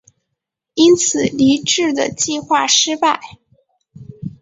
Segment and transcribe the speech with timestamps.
[0.73, 3.19] 因此黎质的计谋失败。